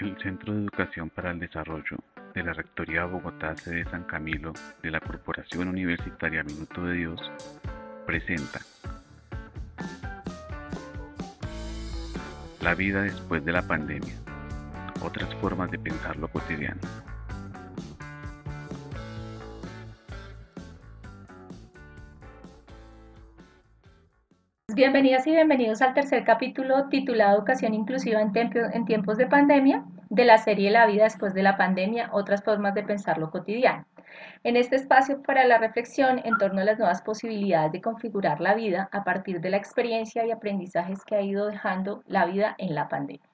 El 0.00 0.16
Centro 0.22 0.54
de 0.54 0.60
Educación 0.60 1.10
para 1.10 1.32
el 1.32 1.40
Desarrollo 1.40 1.96
de 2.32 2.44
la 2.44 2.52
Rectoría 2.52 3.04
Bogotá 3.04 3.56
sede 3.56 3.84
San 3.90 4.04
Camilo 4.04 4.52
de 4.80 4.92
la 4.92 5.00
Corporación 5.00 5.66
Universitaria 5.66 6.44
Minuto 6.44 6.84
de 6.84 6.94
Dios 6.94 7.20
presenta 8.06 8.60
La 12.60 12.76
vida 12.76 13.02
después 13.02 13.44
de 13.44 13.50
la 13.50 13.62
pandemia, 13.62 14.14
otras 15.00 15.34
formas 15.36 15.68
de 15.72 15.80
pensar 15.80 16.16
lo 16.16 16.28
cotidiano. 16.28 16.80
Bienvenidas 24.78 25.26
y 25.26 25.32
bienvenidos 25.32 25.82
al 25.82 25.92
tercer 25.92 26.22
capítulo 26.22 26.88
titulado 26.88 27.36
Educación 27.36 27.74
Inclusiva 27.74 28.22
en, 28.22 28.30
en, 28.32 28.84
tiempos 28.84 29.18
de 29.18 29.26
pandemia 29.26 29.82
de 30.08 30.24
la 30.24 30.38
serie 30.38 30.70
La 30.70 30.86
vida 30.86 31.02
después 31.02 31.34
de 31.34 31.42
la 31.42 31.56
pandemia, 31.56 32.10
otras 32.12 32.44
formas 32.44 32.76
de 32.76 32.84
pensar 32.84 33.18
lo 33.18 33.32
cotidiano. 33.32 33.84
En 34.44 34.56
este 34.56 34.76
espacio 34.76 35.20
para 35.20 35.44
la 35.46 35.58
reflexión 35.58 36.20
en 36.22 36.38
torno 36.38 36.60
a 36.60 36.64
las 36.64 36.78
nuevas 36.78 37.02
posibilidades 37.02 37.72
de 37.72 37.80
configurar 37.80 38.40
la 38.40 38.54
vida 38.54 38.88
a 38.92 39.02
partir 39.02 39.40
de 39.40 39.50
la 39.50 39.56
experiencia 39.56 40.24
y 40.24 40.30
aprendizajes 40.30 41.04
que 41.04 41.16
ha 41.16 41.22
ido 41.22 41.48
dejando 41.48 42.04
la 42.06 42.26
vida 42.26 42.54
en 42.58 42.76
la 42.76 42.88
pandemia. 42.88 43.26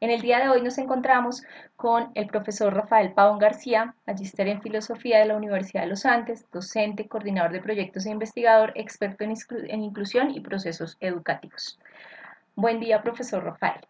En 0.00 0.10
el 0.10 0.20
día 0.20 0.40
de 0.40 0.48
hoy 0.48 0.62
nos 0.62 0.78
encontramos 0.78 1.42
con 1.76 2.10
el 2.14 2.26
profesor 2.26 2.74
Rafael 2.74 3.12
Pavón 3.12 3.38
García, 3.38 3.94
magister 4.06 4.48
en 4.48 4.62
filosofía 4.62 5.18
de 5.18 5.26
la 5.26 5.36
Universidad 5.36 5.82
de 5.82 5.88
los 5.88 6.06
Andes, 6.06 6.46
docente, 6.52 7.08
coordinador 7.08 7.52
de 7.52 7.60
proyectos 7.60 8.06
e 8.06 8.10
investigador, 8.10 8.72
experto 8.74 9.24
en, 9.24 9.34
en 9.68 9.82
inclusión 9.82 10.30
y 10.30 10.40
procesos 10.40 10.96
educativos. 11.00 11.78
Buen 12.54 12.80
día, 12.80 13.02
profesor 13.02 13.44
Rafael. 13.44 13.80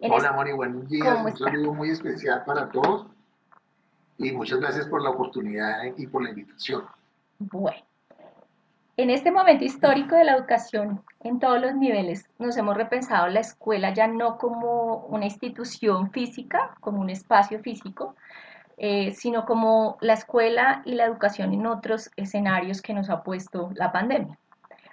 Hola, 0.00 0.32
Moni, 0.32 0.52
buenos 0.52 0.88
días. 0.88 1.18
Un 1.24 1.36
saludo 1.36 1.74
muy 1.74 1.90
especial 1.90 2.44
para 2.44 2.68
todos 2.70 3.06
y 4.18 4.32
muchas 4.32 4.60
gracias 4.60 4.86
por 4.86 5.02
la 5.02 5.10
oportunidad 5.10 5.82
y 5.96 6.06
por 6.06 6.22
la 6.22 6.30
invitación. 6.30 6.84
Bueno, 7.38 7.82
en 8.98 9.10
este 9.10 9.30
momento 9.30 9.64
histórico 9.64 10.16
de 10.16 10.24
la 10.24 10.34
educación 10.34 11.04
en 11.20 11.38
todos 11.38 11.60
los 11.60 11.76
niveles, 11.76 12.28
nos 12.40 12.56
hemos 12.56 12.76
repensado 12.76 13.28
la 13.28 13.38
escuela 13.38 13.94
ya 13.94 14.08
no 14.08 14.38
como 14.38 15.06
una 15.06 15.24
institución 15.24 16.10
física, 16.10 16.74
como 16.80 17.00
un 17.00 17.08
espacio 17.08 17.60
físico, 17.60 18.16
eh, 18.76 19.12
sino 19.12 19.46
como 19.46 19.98
la 20.00 20.14
escuela 20.14 20.82
y 20.84 20.94
la 20.94 21.04
educación 21.04 21.54
en 21.54 21.66
otros 21.68 22.10
escenarios 22.16 22.82
que 22.82 22.92
nos 22.92 23.08
ha 23.08 23.22
puesto 23.22 23.70
la 23.76 23.92
pandemia. 23.92 24.36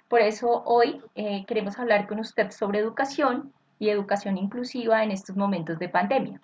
Por 0.07 0.21
eso 0.21 0.61
hoy 0.67 1.01
eh, 1.15 1.43
queremos 1.47 1.79
hablar 1.79 2.05
con 2.07 2.19
usted 2.19 2.51
sobre 2.51 2.77
educación 2.77 3.53
y 3.79 3.89
educación 3.89 4.37
inclusiva 4.37 5.03
en 5.03 5.09
estos 5.09 5.35
momentos 5.35 5.79
de 5.79 5.89
pandemia. 5.89 6.39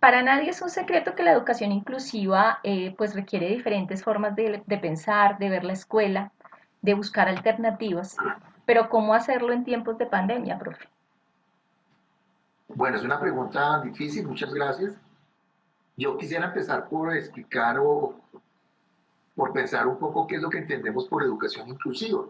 Para 0.00 0.22
nadie 0.22 0.48
es 0.48 0.62
un 0.62 0.70
secreto 0.70 1.14
que 1.14 1.22
la 1.22 1.32
educación 1.32 1.72
inclusiva 1.72 2.58
eh, 2.62 2.94
pues 2.96 3.14
requiere 3.14 3.48
diferentes 3.48 4.02
formas 4.02 4.34
de, 4.34 4.64
pensar, 4.80 5.38
de 5.38 5.50
ver 5.50 5.62
la 5.62 5.74
escuela, 5.74 6.32
de 6.80 6.94
buscar 6.94 7.28
alternativas, 7.28 8.16
pero 8.64 8.88
¿cómo 8.88 9.12
hacerlo 9.12 9.52
en 9.52 9.62
tiempos 9.62 9.98
de 9.98 10.06
pandemia, 10.06 10.58
profe? 10.58 10.88
Bueno, 12.68 12.96
es 12.96 13.02
una 13.02 13.20
pregunta 13.20 13.82
difícil, 13.82 14.26
muchas 14.26 14.54
gracias. 14.54 14.94
Yo 15.98 16.16
quisiera 16.16 16.46
empezar 16.46 16.88
por 16.88 17.14
explicar 17.14 17.76
o 17.78 18.14
por 19.34 19.52
pensar 19.52 19.86
un 19.86 19.98
poco 19.98 20.26
qué 20.26 20.36
es 20.36 20.42
lo 20.42 20.48
que 20.48 20.58
entendemos 20.58 21.08
por 21.08 21.22
educación 21.22 21.68
inclusiva. 21.68 22.24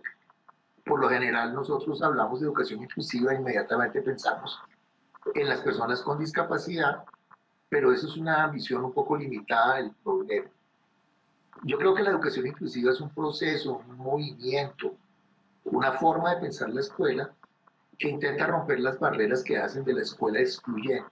Por 0.85 1.01
lo 1.01 1.09
general 1.09 1.55
nosotros 1.55 2.03
hablamos 2.03 2.41
de 2.41 2.47
educación 2.47 2.83
inclusiva 2.83 3.33
e 3.33 3.37
inmediatamente 3.37 4.03
pensamos 4.03 4.61
en 5.35 5.49
las 5.49 5.61
personas 5.61 6.01
con 6.03 6.19
discapacidad 6.19 7.05
pero 7.71 7.93
eso 7.93 8.09
es 8.09 8.17
una 8.17 8.49
visión 8.49 8.85
un 8.85 8.93
poco 8.93 9.17
limitada 9.17 9.77
del 9.77 9.93
problema. 10.03 10.51
Yo 11.63 11.79
creo 11.79 11.95
que 11.95 12.03
la 12.03 12.11
educación 12.11 12.47
inclusiva 12.47 12.91
es 12.91 13.01
un 13.01 13.11
proceso, 13.11 13.83
un 13.89 13.97
movimiento, 13.97 14.97
una 15.65 15.93
forma 15.93 16.35
de 16.35 16.41
pensar 16.41 16.69
la 16.71 16.81
escuela 16.81 17.33
que 17.97 18.09
intenta 18.09 18.47
romper 18.47 18.81
las 18.81 18.99
barreras 18.99 19.45
que 19.45 19.57
hacen 19.57 19.85
de 19.85 19.93
la 19.93 20.03
escuela 20.03 20.41
excluyente. 20.41 21.09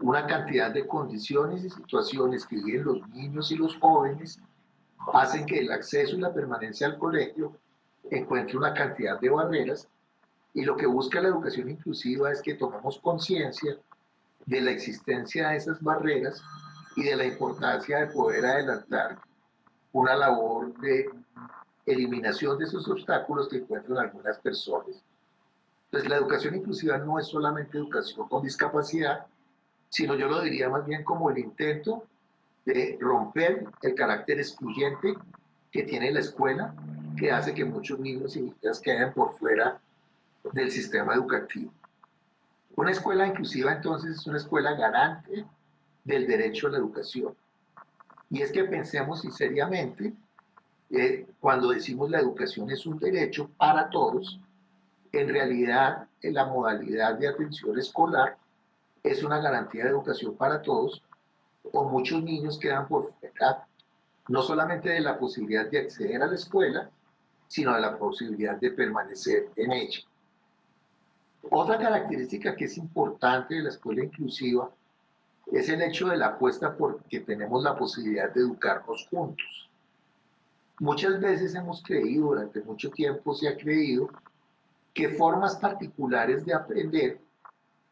Una 0.00 0.26
cantidad 0.26 0.70
de 0.70 0.86
condiciones 0.86 1.64
y 1.64 1.70
situaciones 1.70 2.44
que 2.46 2.56
viven 2.56 2.84
los 2.84 3.08
niños 3.08 3.50
y 3.52 3.56
los 3.56 3.76
jóvenes 3.78 4.38
hacen 5.14 5.46
que 5.46 5.60
el 5.60 5.72
acceso 5.72 6.16
y 6.16 6.20
la 6.20 6.34
permanencia 6.34 6.88
al 6.88 6.98
colegio 6.98 7.56
encuentre 8.10 8.58
una 8.58 8.74
cantidad 8.74 9.18
de 9.18 9.30
barreras 9.30 9.88
y 10.52 10.64
lo 10.64 10.76
que 10.76 10.86
busca 10.86 11.22
la 11.22 11.28
educación 11.28 11.70
inclusiva 11.70 12.30
es 12.30 12.42
que 12.42 12.54
tomemos 12.54 12.98
conciencia 12.98 13.78
de 14.46 14.60
la 14.60 14.70
existencia 14.70 15.50
de 15.50 15.56
esas 15.56 15.80
barreras 15.82 16.42
y 16.96 17.04
de 17.04 17.16
la 17.16 17.24
importancia 17.24 18.00
de 18.00 18.06
poder 18.08 18.44
adelantar 18.44 19.18
una 19.92 20.16
labor 20.16 20.78
de 20.80 21.10
eliminación 21.86 22.58
de 22.58 22.64
esos 22.64 22.88
obstáculos 22.88 23.48
que 23.48 23.58
encuentran 23.58 23.98
algunas 23.98 24.38
personas. 24.38 25.02
Entonces, 25.86 26.08
la 26.08 26.16
educación 26.16 26.54
inclusiva 26.54 26.96
no 26.98 27.18
es 27.18 27.26
solamente 27.26 27.76
educación 27.76 28.28
con 28.28 28.42
discapacidad, 28.42 29.26
sino 29.90 30.14
yo 30.14 30.28
lo 30.28 30.40
diría 30.40 30.70
más 30.70 30.86
bien 30.86 31.04
como 31.04 31.30
el 31.30 31.38
intento 31.38 32.04
de 32.64 32.96
romper 33.00 33.66
el 33.82 33.94
carácter 33.94 34.38
excluyente 34.38 35.14
que 35.70 35.82
tiene 35.82 36.10
la 36.10 36.20
escuela, 36.20 36.74
que 37.18 37.30
hace 37.30 37.52
que 37.52 37.64
muchos 37.64 37.98
niños 37.98 38.36
y 38.36 38.42
niñas 38.42 38.80
queden 38.80 39.12
por 39.12 39.34
fuera 39.34 39.80
del 40.52 40.70
sistema 40.70 41.14
educativo. 41.14 41.72
Una 42.76 42.90
escuela 42.90 43.26
inclusiva 43.26 43.72
entonces 43.72 44.18
es 44.18 44.26
una 44.26 44.38
escuela 44.38 44.74
garante 44.74 45.44
del 46.04 46.26
derecho 46.26 46.66
a 46.66 46.70
la 46.70 46.78
educación. 46.78 47.34
Y 48.30 48.40
es 48.40 48.50
que 48.50 48.64
pensemos 48.64 49.24
y 49.24 49.30
seriamente, 49.30 50.14
eh, 50.90 51.26
cuando 51.40 51.70
decimos 51.70 52.10
la 52.10 52.20
educación 52.20 52.70
es 52.70 52.86
un 52.86 52.98
derecho 52.98 53.50
para 53.56 53.90
todos, 53.90 54.40
en 55.12 55.28
realidad 55.28 56.06
en 56.22 56.34
la 56.34 56.46
modalidad 56.46 57.18
de 57.18 57.28
atención 57.28 57.78
escolar 57.78 58.36
es 59.02 59.22
una 59.22 59.40
garantía 59.40 59.84
de 59.84 59.90
educación 59.90 60.34
para 60.36 60.62
todos, 60.62 61.02
o 61.70 61.84
muchos 61.84 62.22
niños 62.22 62.58
quedan 62.58 62.88
por 62.88 63.12
fuera 63.14 63.66
no 64.28 64.42
solamente 64.42 64.88
de 64.88 65.00
la 65.00 65.18
posibilidad 65.18 65.68
de 65.68 65.80
acceder 65.80 66.22
a 66.22 66.26
la 66.26 66.34
escuela, 66.34 66.90
sino 67.48 67.74
de 67.74 67.80
la 67.80 67.98
posibilidad 67.98 68.56
de 68.56 68.70
permanecer 68.70 69.48
en 69.56 69.72
ella. 69.72 70.00
Otra 71.50 71.78
característica 71.78 72.54
que 72.54 72.66
es 72.66 72.76
importante 72.78 73.54
de 73.54 73.62
la 73.62 73.68
escuela 73.70 74.04
inclusiva 74.04 74.70
es 75.50 75.68
el 75.68 75.82
hecho 75.82 76.08
de 76.08 76.16
la 76.16 76.28
apuesta 76.28 76.76
porque 76.76 77.20
tenemos 77.20 77.62
la 77.62 77.76
posibilidad 77.76 78.32
de 78.32 78.40
educarnos 78.40 79.06
juntos. 79.10 79.70
Muchas 80.78 81.20
veces 81.20 81.54
hemos 81.54 81.82
creído, 81.82 82.28
durante 82.28 82.62
mucho 82.62 82.90
tiempo 82.90 83.34
se 83.34 83.48
ha 83.48 83.56
creído, 83.56 84.08
que 84.94 85.08
formas 85.10 85.56
particulares 85.56 86.44
de 86.44 86.54
aprender 86.54 87.20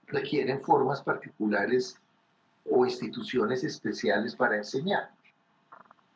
requieren 0.07 0.61
formas 0.61 1.03
particulares 1.03 1.97
o 2.69 2.85
instituciones 2.85 3.65
especiales 3.65 4.35
para 4.35 4.57
enseñar. 4.57 5.11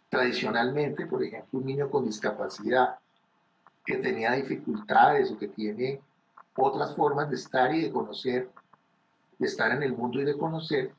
Tradicionalmente, 0.09 1.07
por 1.07 1.23
ejemplo, 1.23 1.59
un 1.59 1.67
niño 1.67 1.91
con 1.91 2.05
discapacidad 2.05 2.97
que 3.85 3.97
tenía 3.97 4.33
dificultades 4.33 5.31
o 5.31 5.39
que 5.39 5.49
tiene 5.49 6.01
otras 6.57 6.95
formas 6.95 7.29
de 7.31 7.37
estar 7.37 7.75
y 7.75 7.83
de 7.83 7.93
conocer, 7.93 8.51
de 9.39 9.47
estar 9.47 9.71
en 9.73 9.83
el 9.83 9.97
mundo 9.97 10.21
y 10.21 10.25
de 10.25 10.37
conocer, 10.37 10.93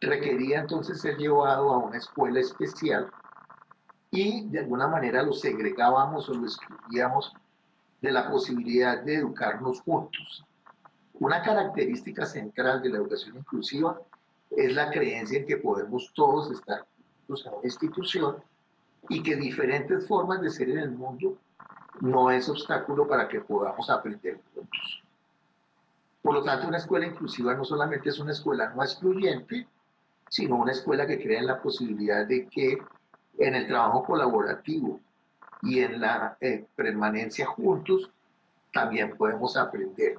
requería 0.00 0.60
entonces 0.60 1.00
ser 1.00 1.16
llevado 1.16 1.72
a 1.72 1.78
una 1.78 1.96
escuela 1.98 2.40
especial 2.40 3.10
y 4.10 4.46
de 4.48 4.60
alguna 4.60 4.86
manera 4.88 5.22
lo 5.22 5.32
segregábamos 5.32 6.28
o 6.28 6.34
lo 6.34 6.44
excluíamos 6.44 7.32
de 8.00 8.12
la 8.12 8.30
posibilidad 8.30 9.02
de 9.02 9.16
educarnos 9.16 9.80
juntos. 9.82 10.44
Una 11.14 11.42
característica 11.42 12.24
central 12.24 12.80
de 12.80 12.90
la 12.90 12.98
educación 12.98 13.36
inclusiva 13.36 14.00
es 14.50 14.72
la 14.72 14.90
creencia 14.90 15.40
en 15.40 15.46
que 15.46 15.56
podemos 15.56 16.12
todos 16.14 16.50
estar 16.52 16.86
juntos 17.26 17.44
en 17.46 17.52
una 17.52 17.64
institución 17.64 18.36
y 19.08 19.22
que 19.22 19.36
diferentes 19.36 20.06
formas 20.06 20.40
de 20.40 20.50
ser 20.50 20.70
en 20.70 20.78
el 20.78 20.90
mundo 20.90 21.36
no 22.00 22.30
es 22.30 22.48
obstáculo 22.48 23.06
para 23.06 23.28
que 23.28 23.40
podamos 23.40 23.88
aprender 23.90 24.40
juntos. 24.54 25.02
Por 26.22 26.34
lo 26.34 26.42
tanto, 26.42 26.68
una 26.68 26.78
escuela 26.78 27.06
inclusiva 27.06 27.54
no 27.54 27.64
solamente 27.64 28.10
es 28.10 28.18
una 28.18 28.32
escuela 28.32 28.70
no 28.74 28.82
excluyente, 28.82 29.66
sino 30.28 30.56
una 30.56 30.72
escuela 30.72 31.06
que 31.06 31.22
crea 31.22 31.40
en 31.40 31.46
la 31.46 31.62
posibilidad 31.62 32.26
de 32.26 32.46
que 32.48 32.78
en 33.38 33.54
el 33.54 33.66
trabajo 33.66 34.04
colaborativo 34.04 35.00
y 35.62 35.80
en 35.80 36.00
la 36.00 36.36
eh, 36.40 36.66
permanencia 36.76 37.46
juntos 37.46 38.10
también 38.72 39.16
podemos 39.16 39.56
aprender. 39.56 40.18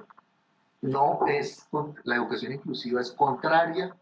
No 0.82 1.20
es, 1.28 1.68
la 2.04 2.16
educación 2.16 2.52
inclusiva 2.52 3.00
es 3.00 3.12
contraria 3.12 3.94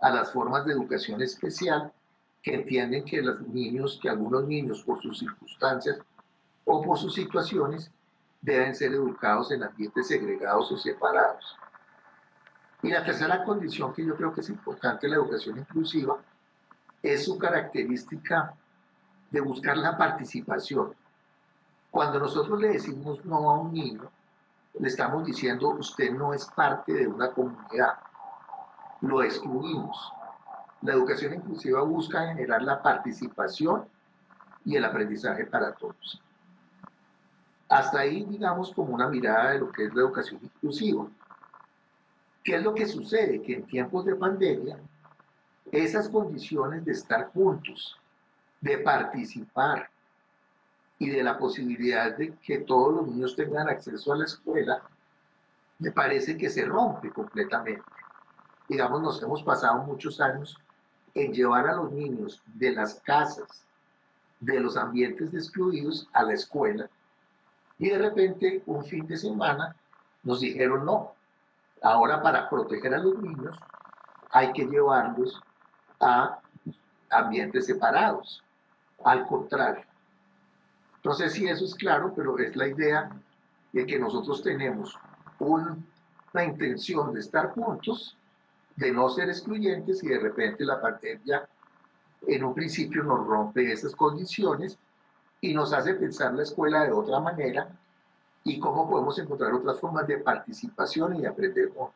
a 0.00 0.10
las 0.10 0.32
formas 0.32 0.66
de 0.66 0.72
educación 0.72 1.22
especial 1.22 1.92
que 2.42 2.54
entienden 2.54 3.04
que 3.04 3.22
los 3.22 3.40
niños, 3.48 3.98
que 4.02 4.08
algunos 4.08 4.44
niños 4.46 4.82
por 4.82 5.00
sus 5.00 5.18
circunstancias 5.18 5.98
o 6.76 6.82
por 6.82 6.98
sus 6.98 7.14
situaciones 7.14 7.90
deben 8.42 8.74
ser 8.74 8.92
educados 8.92 9.50
en 9.50 9.64
ambientes 9.64 10.08
segregados 10.08 10.70
o 10.70 10.76
separados. 10.76 11.56
Y 12.82 12.90
la 12.90 13.02
tercera 13.02 13.44
condición 13.44 13.94
que 13.94 14.04
yo 14.04 14.14
creo 14.14 14.32
que 14.32 14.42
es 14.42 14.50
importante 14.50 15.08
la 15.08 15.16
educación 15.16 15.58
inclusiva 15.58 16.18
es 17.02 17.24
su 17.24 17.38
característica 17.38 18.54
de 19.30 19.40
buscar 19.40 19.78
la 19.78 19.96
participación. 19.96 20.94
Cuando 21.90 22.18
nosotros 22.18 22.60
le 22.60 22.68
decimos 22.68 23.24
no 23.24 23.50
a 23.50 23.58
un 23.58 23.72
niño, 23.72 24.10
le 24.78 24.88
estamos 24.88 25.24
diciendo 25.24 25.70
usted 25.70 26.12
no 26.12 26.34
es 26.34 26.44
parte 26.44 26.92
de 26.92 27.06
una 27.06 27.30
comunidad, 27.32 27.94
lo 29.00 29.22
excluimos. 29.22 30.12
La 30.82 30.92
educación 30.92 31.32
inclusiva 31.32 31.80
busca 31.82 32.26
generar 32.26 32.62
la 32.62 32.82
participación 32.82 33.86
y 34.64 34.76
el 34.76 34.84
aprendizaje 34.84 35.46
para 35.46 35.72
todos. 35.72 36.20
Hasta 37.68 38.00
ahí, 38.00 38.24
digamos, 38.24 38.72
como 38.72 38.94
una 38.94 39.08
mirada 39.08 39.52
de 39.52 39.60
lo 39.60 39.72
que 39.72 39.84
es 39.84 39.94
la 39.94 40.02
educación 40.02 40.40
inclusiva. 40.42 41.06
¿Qué 42.44 42.56
es 42.56 42.62
lo 42.62 42.74
que 42.74 42.86
sucede? 42.86 43.42
Que 43.42 43.54
en 43.54 43.66
tiempos 43.66 44.04
de 44.04 44.14
pandemia, 44.14 44.78
esas 45.72 46.08
condiciones 46.08 46.84
de 46.84 46.92
estar 46.92 47.32
juntos, 47.32 47.98
de 48.60 48.78
participar 48.78 49.90
y 50.98 51.10
de 51.10 51.22
la 51.22 51.36
posibilidad 51.36 52.16
de 52.16 52.34
que 52.36 52.58
todos 52.58 52.94
los 52.94 53.08
niños 53.08 53.34
tengan 53.34 53.68
acceso 53.68 54.12
a 54.12 54.16
la 54.16 54.24
escuela, 54.24 54.82
me 55.78 55.90
parece 55.90 56.36
que 56.36 56.48
se 56.48 56.64
rompe 56.64 57.10
completamente. 57.10 57.82
Digamos, 58.68 59.02
nos 59.02 59.22
hemos 59.22 59.42
pasado 59.42 59.82
muchos 59.82 60.20
años 60.20 60.56
en 61.14 61.32
llevar 61.32 61.66
a 61.66 61.76
los 61.76 61.92
niños 61.92 62.42
de 62.46 62.72
las 62.72 62.94
casas, 63.00 63.64
de 64.40 64.60
los 64.60 64.76
ambientes 64.76 65.32
excluidos 65.34 66.08
a 66.12 66.22
la 66.22 66.34
escuela, 66.34 66.88
y 67.78 67.90
de 67.90 67.98
repente 67.98 68.62
un 68.66 68.84
fin 68.84 69.06
de 69.06 69.16
semana 69.16 69.76
nos 70.22 70.40
dijeron 70.40 70.84
no, 70.84 71.12
ahora 71.82 72.22
para 72.22 72.48
proteger 72.48 72.94
a 72.94 72.98
los 72.98 73.18
niños 73.18 73.58
hay 74.30 74.52
que 74.52 74.64
llevarlos 74.64 75.40
a 76.00 76.40
ambientes 77.10 77.66
separados. 77.66 78.42
Al 79.04 79.26
contrario. 79.26 79.84
No 81.04 81.12
sé 81.12 81.28
si 81.30 81.46
eso 81.46 81.64
es 81.64 81.74
claro, 81.74 82.12
pero 82.16 82.38
es 82.38 82.56
la 82.56 82.66
idea 82.66 83.10
de 83.72 83.86
que 83.86 83.98
nosotros 83.98 84.42
tenemos 84.42 84.98
una 85.38 86.44
intención 86.44 87.12
de 87.12 87.20
estar 87.20 87.50
juntos, 87.50 88.16
de 88.74 88.90
no 88.90 89.08
ser 89.08 89.28
excluyentes 89.28 90.02
y 90.02 90.08
de 90.08 90.18
repente 90.18 90.64
la 90.64 90.80
pandemia 90.80 91.48
en 92.26 92.44
un 92.44 92.54
principio 92.54 93.04
nos 93.04 93.26
rompe 93.26 93.70
esas 93.70 93.94
condiciones 93.94 94.78
y 95.46 95.54
nos 95.54 95.72
hace 95.72 95.94
pensar 95.94 96.34
la 96.34 96.42
escuela 96.42 96.82
de 96.84 96.92
otra 96.92 97.20
manera 97.20 97.68
y 98.42 98.58
cómo 98.58 98.88
podemos 98.88 99.18
encontrar 99.18 99.52
otras 99.52 99.78
formas 99.78 100.06
de 100.06 100.18
participación 100.18 101.16
y 101.16 101.22
de 101.22 101.28
aprender 101.28 101.68
juntos. 101.68 101.94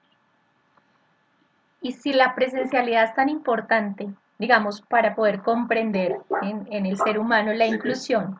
Y 1.82 1.92
si 1.92 2.12
la 2.12 2.34
presencialidad 2.34 3.04
es 3.04 3.14
tan 3.14 3.28
importante, 3.28 4.08
digamos, 4.38 4.82
para 4.82 5.14
poder 5.14 5.40
comprender 5.42 6.18
en, 6.42 6.86
el 6.86 6.96
ser 6.96 7.18
humano 7.18 7.52
la 7.52 7.66
inclusión, 7.66 8.38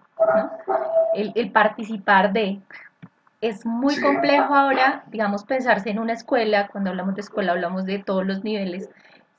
el, 1.14 1.50
participar 1.50 2.32
de, 2.32 2.60
es 3.40 3.64
muy 3.64 4.00
complejo 4.00 4.54
ahora, 4.54 5.04
digamos, 5.08 5.44
pensarse 5.44 5.90
en 5.90 5.98
una 5.98 6.12
escuela, 6.12 6.68
cuando 6.68 6.90
hablamos 6.90 7.14
de 7.14 7.22
escuela 7.22 7.52
hablamos 7.52 7.84
de 7.84 7.98
todos 7.98 8.26
los 8.26 8.44
niveles, 8.44 8.90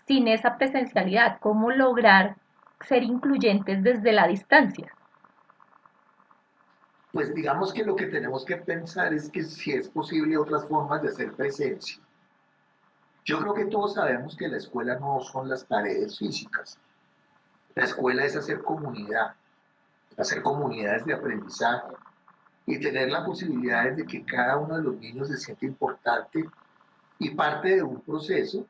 sin 0.08 0.28
esa 0.28 0.58
presencialidad, 0.58 1.38
cómo 1.40 1.72
lograr 1.72 2.36
ser 2.88 3.04
incluyentes 3.04 3.84
desde 3.84 4.12
la 4.12 4.28
distancia. 4.28 4.92
Pues 7.12 7.34
digamos 7.34 7.74
que 7.74 7.84
lo 7.84 7.96
que 7.96 8.06
tenemos 8.06 8.46
que 8.46 8.58
pensar 8.58 9.14
es 9.14 9.30
que 9.30 9.44
si 9.44 9.74
es 9.74 9.90
posible 9.90 10.38
otras 10.38 10.66
formas 10.66 11.02
de 11.02 11.10
hacer 11.10 11.34
presencia. 11.34 12.02
Yo 13.26 13.40
creo 13.40 13.54
que 13.54 13.66
todos 13.66 13.96
sabemos 13.96 14.36
que 14.36 14.48
la 14.48 14.58
escuela 14.58 14.98
no 14.98 15.20
son 15.20 15.50
las 15.50 15.64
paredes 15.66 16.18
físicas. 16.18 16.78
La 17.76 17.84
escuela 17.84 18.26
es 18.26 18.36
hacer 18.36 18.62
comunidad, 18.62 19.36
hacer 20.18 20.42
comunidades 20.42 21.06
de 21.06 21.14
aprendizaje 21.14 21.94
y 22.66 22.80
tener 22.80 23.12
la 23.12 23.26
posibilidad 23.26 23.92
de 23.92 24.06
que 24.06 24.26
cada 24.26 24.58
uno 24.58 24.78
de 24.78 24.84
los 24.84 24.96
niños 24.98 25.28
se 25.28 25.38
sienta 25.38 25.66
importante 25.66 26.50
y 27.20 27.30
parte 27.32 27.76
de 27.76 27.84
un 27.84 28.02
proceso 28.02 28.66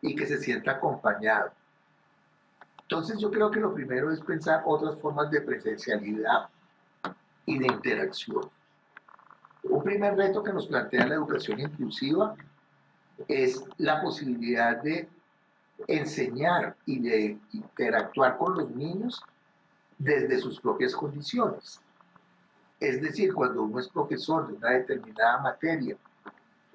y 0.00 0.14
que 0.14 0.26
se 0.26 0.38
sienta 0.38 0.72
acompañado. 0.72 1.52
Entonces 2.82 3.18
yo 3.18 3.30
creo 3.30 3.50
que 3.50 3.60
lo 3.60 3.74
primero 3.74 4.10
es 4.10 4.20
pensar 4.20 4.62
otras 4.64 4.98
formas 5.00 5.30
de 5.30 5.40
presencialidad 5.42 6.48
y 7.46 7.58
de 7.58 7.66
interacción. 7.66 8.50
Un 9.62 9.82
primer 9.82 10.16
reto 10.16 10.42
que 10.42 10.52
nos 10.52 10.66
plantea 10.66 11.06
la 11.06 11.14
educación 11.14 11.60
inclusiva 11.60 12.34
es 13.28 13.62
la 13.76 14.00
posibilidad 14.00 14.82
de 14.82 15.08
enseñar 15.86 16.76
y 16.86 17.00
de 17.00 17.38
interactuar 17.52 18.36
con 18.38 18.56
los 18.56 18.70
niños 18.70 19.22
desde 19.98 20.38
sus 20.38 20.60
propias 20.60 20.94
condiciones. 20.94 21.80
Es 22.78 23.02
decir, 23.02 23.34
cuando 23.34 23.62
uno 23.62 23.78
es 23.78 23.88
profesor 23.88 24.48
de 24.48 24.54
una 24.54 24.70
determinada 24.70 25.38
materia, 25.42 25.96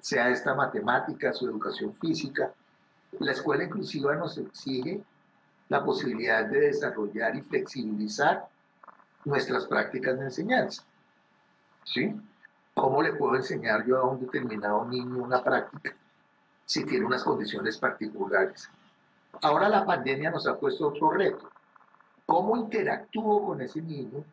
sea 0.00 0.30
esta 0.30 0.54
matemática 0.54 1.32
o 1.32 1.46
educación 1.46 1.92
física, 1.94 2.52
la 3.18 3.32
escuela 3.32 3.64
inclusiva 3.64 4.14
nos 4.14 4.38
exige 4.38 5.02
la 5.68 5.84
posibilidad 5.84 6.44
de 6.44 6.60
desarrollar 6.60 7.34
y 7.34 7.42
flexibilizar 7.42 8.48
nuestras 9.26 9.66
prácticas 9.66 10.18
de 10.18 10.24
enseñanza. 10.24 10.82
¿Sí? 11.84 12.14
¿Cómo 12.72 13.02
le 13.02 13.12
puedo 13.14 13.36
enseñar 13.36 13.84
yo 13.84 13.98
a 13.98 14.04
un 14.04 14.20
determinado 14.20 14.84
niño 14.86 15.22
una 15.22 15.42
práctica 15.42 15.94
si 16.64 16.84
tiene 16.84 17.04
unas 17.04 17.24
condiciones 17.24 17.76
particulares? 17.76 18.70
Ahora 19.42 19.68
la 19.68 19.84
pandemia 19.84 20.30
nos 20.30 20.46
ha 20.46 20.56
puesto 20.56 20.88
otro 20.88 21.10
reto. 21.10 21.50
¿Cómo 22.24 22.56
interactúo 22.56 23.46
con 23.46 23.60
ese 23.60 23.82
niño 23.82 24.24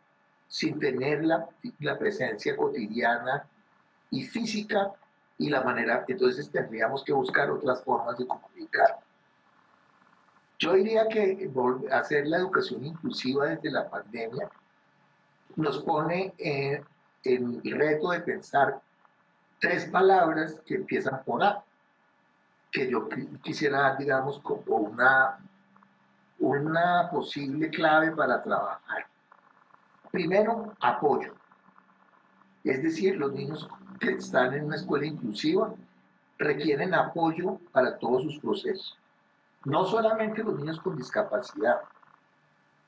sin 0.48 0.80
tener 0.80 1.24
la, 1.24 1.48
la 1.80 1.98
presencia 1.98 2.56
cotidiana 2.56 3.46
y 4.12 4.24
física 4.24 4.92
y 5.38 5.50
la 5.50 5.62
manera? 5.64 6.06
Entonces 6.08 6.50
tendríamos 6.50 7.04
que 7.04 7.14
buscar 7.14 7.50
otras 7.50 7.84
formas 7.84 8.18
de 8.18 8.28
comunicar. 8.28 9.00
Yo 10.60 10.74
diría 10.74 11.08
que 11.08 11.52
hacer 11.92 12.28
la 12.28 12.38
educación 12.38 12.86
inclusiva 12.86 13.48
desde 13.48 13.72
la 13.72 13.90
pandemia 13.90 14.50
nos 15.56 15.80
pone 15.80 16.34
en, 16.38 16.86
el 17.24 17.62
reto 17.72 18.12
de 18.12 18.20
pensar 18.20 18.82
tres 19.60 19.86
palabras 19.86 20.60
que 20.66 20.76
empiezan 20.76 21.24
por 21.24 21.44
A, 21.44 21.64
que 22.72 22.90
yo 22.90 23.08
quisiera, 23.42 23.96
digamos, 23.96 24.40
como 24.40 24.76
una, 24.78 25.38
una 26.40 27.10
posible 27.10 27.70
clave 27.70 28.12
para 28.12 28.44
trabajar. 28.44 29.06
Primero, 30.12 30.74
apoyo. 30.82 31.34
Es 32.64 32.84
decir, 32.84 33.16
los 33.18 33.32
niños 33.32 33.68
que 34.00 34.12
están 34.12 34.54
en 34.54 34.66
una 34.66 34.76
escuela 34.76 35.06
inclusiva 35.06 35.74
requieren 36.38 36.94
apoyo 36.94 37.60
para 37.72 37.98
todos 37.98 38.24
sus 38.24 38.40
procesos. 38.40 38.98
No 39.66 39.86
solamente 39.86 40.44
los 40.44 40.60
niños 40.60 40.80
con 40.80 40.98
discapacidad, 40.98 41.82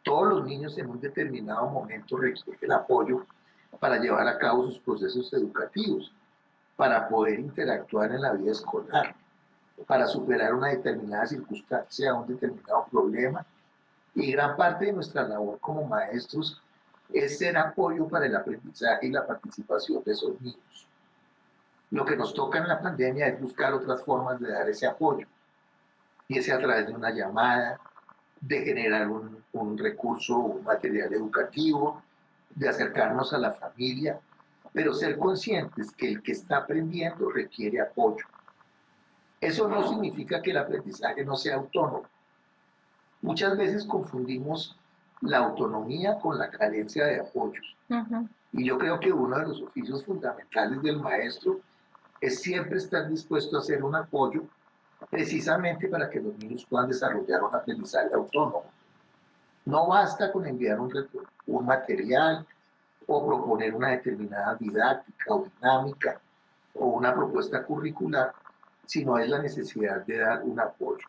todos 0.06 0.28
los 0.28 0.46
niños 0.46 0.78
en 0.78 0.88
un 0.88 1.02
determinado 1.02 1.68
momento 1.68 2.16
requieren 2.16 2.72
apoyo 2.72 3.26
para 3.80 3.98
llevar 3.98 4.28
a 4.28 4.38
cabo 4.38 4.64
sus 4.64 4.78
procesos 4.78 5.34
educativos, 5.34 6.14
para 6.78 7.10
poder 7.10 7.40
interactuar 7.40 8.12
en 8.12 8.22
la 8.22 8.34
vida 8.34 8.52
escolar, 8.52 9.16
para 9.88 10.06
superar 10.06 10.54
una 10.54 10.70
determinada 10.70 11.26
circunstancia, 11.26 12.14
un 12.14 12.28
determinado 12.28 12.86
problema. 12.92 13.46
Y 14.14 14.32
gran 14.32 14.56
parte 14.56 14.86
de 14.86 14.94
nuestra 14.94 15.28
labor 15.28 15.60
como 15.60 15.86
maestros 15.86 16.62
es 17.12 17.40
ser 17.40 17.58
apoyo 17.58 18.08
para 18.08 18.28
el 18.28 18.36
aprendizaje 18.36 19.08
y 19.08 19.12
la 19.12 19.26
participación 19.26 20.04
de 20.04 20.12
esos 20.12 20.40
niños. 20.40 20.88
Lo 21.90 22.06
que 22.06 22.16
nos 22.16 22.34
toca 22.34 22.60
en 22.60 22.68
la 22.68 22.80
pandemia 22.80 23.28
es 23.28 23.42
buscar 23.42 23.74
otras 23.74 24.04
formas 24.04 24.40
de 24.40 24.52
dar 24.52 24.70
ese 24.70 24.86
apoyo, 24.86 25.28
y 26.28 26.38
ese 26.38 26.54
a 26.54 26.60
través 26.60 26.88
de 26.88 26.94
una 26.94 27.12
llamada, 27.12 27.80
de 28.48 28.62
generar 28.64 29.10
un, 29.10 29.44
un 29.54 29.78
recurso, 29.78 30.38
un 30.38 30.64
material 30.64 31.14
educativo, 31.14 32.04
de 32.54 32.70
acercarnos 32.70 33.34
a 33.34 33.38
la 33.38 33.52
familia, 33.52 34.20
pero 34.72 34.94
ser 34.94 35.18
conscientes 35.18 35.92
que 35.92 36.10
el 36.10 36.22
que 36.22 36.34
está 36.34 36.58
aprendiendo 36.58 37.30
requiere 37.32 37.82
apoyo. 37.82 38.25
Eso 39.42 39.68
no 39.68 39.88
significa 39.88 40.42
que 40.42 40.52
el 40.52 40.58
aprendizaje 40.58 41.25
no 41.25 41.36
sea 41.36 41.56
autónomo. 41.56 42.04
Muchas 43.22 43.58
veces 43.58 43.86
confundimos 43.86 44.78
la 45.22 45.40
autonomía 45.40 46.20
con 46.20 46.38
la 46.38 46.50
carencia 46.50 47.06
de 47.06 47.20
apoyos. 47.20 47.75
Y 48.52 48.66
yo 48.66 48.78
creo 48.78 49.00
que 49.00 49.12
uno 49.12 49.38
de 49.40 49.48
los 49.48 49.62
oficios 49.62 50.06
fundamentales 50.06 50.82
del 50.82 51.00
maestro 51.00 51.60
es 52.22 52.42
siempre 52.42 52.78
estar 52.78 53.10
dispuesto 53.10 53.58
a 53.58 53.60
hacer 53.60 53.84
un 53.84 53.96
apoyo 53.96 54.44
precisamente 55.10 55.88
para 55.88 56.10
que 56.10 56.20
los 56.20 56.38
niños 56.38 56.66
puedan 56.70 56.90
desarrollar 56.90 57.44
un 57.44 57.56
aprendizaje 57.56 58.14
autónomo. 58.14 58.66
No 59.66 59.88
basta 59.88 60.32
con 60.32 60.46
enviar 60.46 60.80
un, 60.80 60.92
material 61.66 62.46
o 63.08 63.25
proponer 63.25 63.74
una 63.74 63.90
determinada 63.90 64.56
didáctica 64.56 65.34
o 65.34 65.46
dinámica 65.46 66.20
o 66.75 66.88
una 66.88 67.14
propuesta 67.14 67.64
curricular 67.64 68.34
sino 68.86 69.18
es 69.18 69.30
la 69.30 69.40
necesidad 69.40 70.06
de 70.06 70.20
dar 70.20 70.44
un 70.44 70.60
apoyo. 70.60 71.08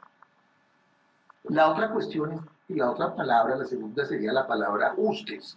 La 1.45 1.71
otra 1.71 1.91
cuestión 1.91 2.33
es, 2.33 2.41
y 2.69 2.75
la 2.75 2.91
otra 2.91 3.15
palabra, 3.15 3.57
la 3.57 3.65
segunda 3.65 4.05
sería 4.05 4.33
la 4.33 4.47
palabra 4.47 4.89
ajustes, 4.89 5.57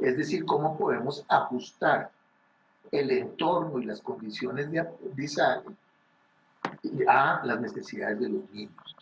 es 0.00 0.16
decir, 0.16 0.44
cómo 0.44 0.76
podemos 0.76 1.24
ajustar 1.28 2.10
el 2.90 3.10
entorno 3.10 3.78
y 3.78 3.84
las 3.84 4.00
condiciones 4.00 4.70
de 4.70 4.80
aprendizaje 4.80 5.68
a 7.08 7.42
las 7.44 7.60
necesidades 7.60 8.20
de 8.20 8.28
los 8.28 8.50
niños. 8.50 8.96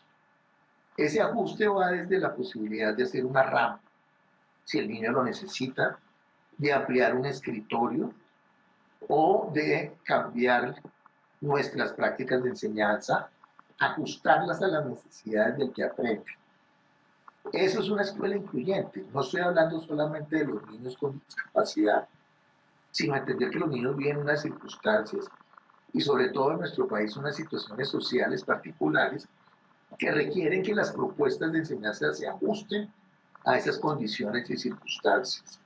Ese 0.97 1.21
ajuste 1.21 1.69
va 1.69 1.91
desde 1.91 2.19
la 2.19 2.35
posibilidad 2.35 2.95
de 2.95 3.05
hacer 3.05 3.25
una 3.25 3.43
rampa, 3.43 3.81
si 4.65 4.79
el 4.79 4.89
niño 4.89 5.13
lo 5.13 5.25
necesita, 5.25 5.99
de 6.57 6.73
ampliar 6.73 7.15
un 7.15 7.25
escritorio 7.25 8.13
o 9.07 9.51
de 9.55 9.97
cambiar 10.03 10.75
nuestras 11.41 11.93
prácticas 11.93 12.43
de 12.43 12.51
enseñanza, 12.51 13.31
ajustarlas 13.79 14.61
a 14.61 14.67
las 14.67 14.87
necesidades 14.87 15.57
del 15.57 15.73
que 15.73 15.85
aprende. 15.85 16.25
Eso 17.53 17.81
es 17.81 17.89
una 17.89 18.03
escuela 18.03 18.37
incluyente. 18.37 19.05
No 19.15 19.21
estoy 19.21 19.41
hablando 19.41 19.79
solamente 19.81 20.37
de 20.37 20.47
los 20.47 20.69
niños 20.69 20.97
con 20.97 21.23
discapacidad, 21.25 22.09
sino 22.91 23.17
entender 23.17 23.51
que 23.51 23.59
los 23.59 23.71
niños 23.71 23.97
viven 23.97 24.19
unas 24.19 24.43
circunstancias 24.43 25.31
y 25.93 26.01
sobre 26.01 26.29
todo 26.31 26.53
en 26.53 26.59
nuestro 26.59 26.87
país 26.87 27.17
unas 27.17 27.37
situaciones 27.37 27.89
sociales 27.89 28.45
particulares 28.45 29.27
que 29.97 30.11
requieren 30.11 30.63
que 30.63 30.75
las 30.75 30.93
propuestas 30.93 31.53
de 31.53 31.59
enseñanza 31.59 32.13
se 32.13 32.29
ajusten 32.29 32.93
a 33.45 33.57
esas 33.57 33.79
condiciones 33.79 34.49
y 34.51 34.57
circunstancias. 34.57 35.61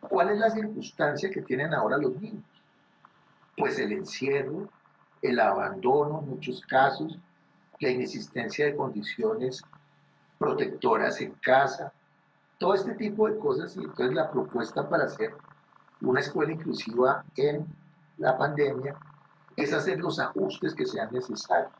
¿Cuál 0.00 0.30
es 0.30 0.38
la 0.38 0.50
circunstancia 0.50 1.30
que 1.30 1.42
tienen 1.42 1.72
ahora 1.72 1.96
los 1.96 2.20
niños? 2.20 2.44
Pues 3.56 3.78
el 3.78 3.92
encierro, 3.92 4.68
el 5.20 5.38
abandono 5.38 6.18
en 6.20 6.30
muchos 6.30 6.60
casos, 6.62 7.16
la 7.78 7.90
inexistencia 7.90 8.66
de 8.66 8.76
condiciones 8.76 9.62
protectoras 10.38 11.20
en 11.20 11.32
casa, 11.34 11.92
todo 12.58 12.74
este 12.74 12.94
tipo 12.94 13.28
de 13.28 13.38
cosas. 13.38 13.76
Y 13.76 13.80
entonces 13.80 14.14
la 14.14 14.30
propuesta 14.30 14.88
para 14.88 15.04
hacer 15.04 15.34
una 16.00 16.20
escuela 16.20 16.52
inclusiva 16.52 17.24
en 17.36 17.64
la 18.18 18.36
pandemia 18.36 18.96
es 19.56 19.72
hacer 19.72 19.98
los 19.98 20.18
ajustes 20.18 20.74
que 20.74 20.86
sean 20.86 21.10
necesarios. 21.12 21.72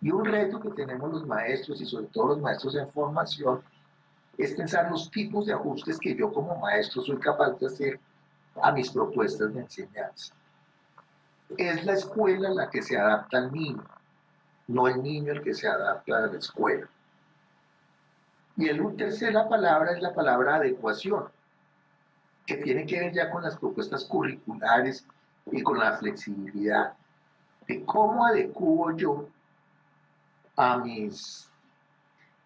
Y 0.00 0.10
un 0.10 0.24
reto 0.24 0.60
que 0.60 0.70
tenemos 0.70 1.10
los 1.10 1.26
maestros 1.26 1.80
y 1.80 1.86
sobre 1.86 2.06
todo 2.06 2.28
los 2.28 2.40
maestros 2.40 2.74
en 2.76 2.88
formación 2.88 3.62
es 4.36 4.54
pensar 4.54 4.90
los 4.90 5.10
tipos 5.10 5.46
de 5.46 5.54
ajustes 5.54 5.98
que 5.98 6.14
yo 6.14 6.32
como 6.32 6.56
maestro 6.58 7.02
soy 7.02 7.18
capaz 7.18 7.52
de 7.58 7.66
hacer 7.66 8.00
a 8.62 8.72
mis 8.72 8.90
propuestas 8.90 9.52
de 9.54 9.60
enseñanza. 9.60 10.34
Es 11.56 11.84
la 11.84 11.94
escuela 11.94 12.50
la 12.50 12.68
que 12.68 12.82
se 12.82 12.98
adapta 12.98 13.38
al 13.38 13.52
niño, 13.52 13.84
no 14.66 14.88
el 14.88 15.02
niño 15.02 15.32
el 15.32 15.42
que 15.42 15.54
se 15.54 15.68
adapta 15.68 16.16
a 16.16 16.26
la 16.26 16.38
escuela. 16.38 16.88
Y 18.56 18.68
el 18.68 18.96
tercera 18.96 19.48
palabra 19.48 19.92
es 19.92 20.02
la 20.02 20.14
palabra 20.14 20.56
adecuación, 20.56 21.24
que 22.46 22.56
tiene 22.56 22.86
que 22.86 23.00
ver 23.00 23.12
ya 23.12 23.30
con 23.30 23.42
las 23.42 23.56
propuestas 23.56 24.04
curriculares 24.04 25.06
y 25.50 25.62
con 25.62 25.78
la 25.78 25.96
flexibilidad 25.96 26.94
de 27.66 27.84
cómo 27.84 28.26
adecuo 28.26 28.96
yo 28.96 29.28
a 30.56 30.78
mis 30.78 31.48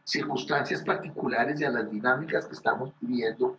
circunstancias 0.05 0.83
particulares 0.83 1.61
y 1.61 1.65
a 1.65 1.71
las 1.71 1.91
dinámicas 1.91 2.47
que 2.47 2.55
estamos 2.55 2.93
viviendo 3.01 3.57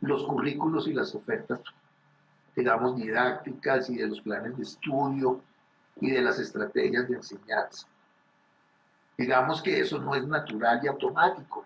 los 0.00 0.24
currículos 0.24 0.88
y 0.88 0.94
las 0.94 1.14
ofertas, 1.14 1.60
digamos, 2.56 2.96
didácticas 2.96 3.90
y 3.90 3.96
de 3.96 4.08
los 4.08 4.20
planes 4.22 4.56
de 4.56 4.62
estudio 4.62 5.42
y 6.00 6.10
de 6.10 6.22
las 6.22 6.38
estrategias 6.38 7.08
de 7.08 7.16
enseñanza. 7.16 7.86
Digamos 9.18 9.60
que 9.60 9.80
eso 9.80 9.98
no 9.98 10.14
es 10.14 10.26
natural 10.26 10.80
y 10.82 10.88
automático. 10.88 11.64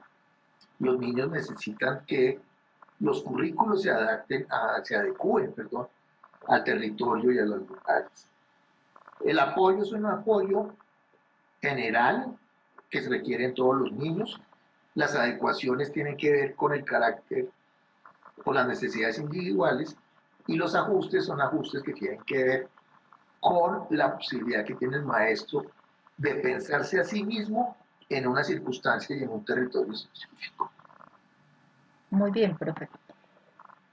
Los 0.81 0.99
niños 0.99 1.31
necesitan 1.31 2.05
que 2.05 2.41
los 2.99 3.23
currículos 3.23 3.83
se 3.83 3.91
adapten, 3.91 4.47
a, 4.51 4.85
se 4.85 4.97
adecúen, 4.97 5.53
perdón, 5.53 5.87
al 6.49 6.65
territorio 6.65 7.33
y 7.33 7.39
a 7.39 7.45
los 7.45 7.69
lugares. 7.69 8.29
El 9.25 9.39
apoyo 9.39 9.83
es 9.83 9.93
un 9.93 10.07
apoyo 10.07 10.75
general 11.61 12.37
que 12.91 13.01
se 13.01 13.09
requiere 13.09 13.47
en 13.47 13.55
todos 13.55 13.77
los 13.77 13.93
niños. 13.93 14.41
Las 14.95 15.15
adecuaciones 15.15 15.93
tienen 15.93 16.17
que 16.17 16.31
ver 16.31 16.55
con 16.55 16.75
el 16.75 16.85
carácter, 16.85 17.49
con 18.45 18.55
las 18.55 18.67
necesidades 18.67 19.19
individuales 19.19 19.97
y 20.47 20.57
los 20.57 20.75
ajustes 20.75 21.25
son 21.25 21.41
ajustes 21.41 21.83
que 21.83 21.93
tienen 21.93 22.21
que 22.23 22.45
ver 22.45 22.69
con 23.41 23.87
la 23.91 24.17
posibilidad 24.17 24.65
que 24.65 24.75
tiene 24.75 24.97
el 24.97 25.05
maestro 25.05 25.65
de 26.17 26.35
pensarse 26.37 27.01
a 27.01 27.05
sí 27.05 27.25
mismo 27.25 27.77
en 28.09 28.27
una 28.27 28.45
circunstancia 28.45 29.17
y 29.17 29.23
en 29.23 29.31
un 29.31 29.45
territorio 29.45 29.93
específico. 29.93 30.71
Muy 32.11 32.31
bien, 32.31 32.57
profe. 32.57 32.89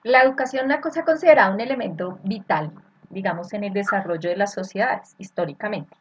La 0.03 0.22
educación 0.24 0.67
se 0.91 1.00
ha 1.00 1.05
considerado 1.05 1.53
un 1.53 1.62
elemento 1.62 2.20
vital, 2.24 2.72
digamos, 3.10 3.53
en 3.53 3.63
el 3.63 3.74
desarrollo 3.74 4.29
de 4.29 4.38
las 4.38 4.53
sociedades 4.53 5.15
históricamente. 5.17 5.96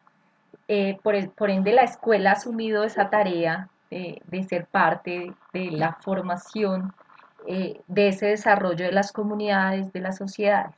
Eh, 0.68 0.98
por, 1.02 1.50
ende, 1.50 1.72
la 1.72 1.82
escuela 1.82 2.30
ha 2.30 2.34
asumido 2.34 2.84
esa 2.84 3.10
tarea 3.10 3.68
de 3.90 4.44
ser 4.48 4.66
parte 4.66 5.34
de 5.52 5.70
la 5.72 5.94
formación 5.94 6.94
eh, 7.46 7.80
de 7.88 8.08
ese 8.08 8.26
desarrollo 8.26 8.84
de 8.84 8.92
las 8.92 9.12
comunidades, 9.12 9.92
de 9.92 10.00
las 10.00 10.18
sociedades. 10.18 10.76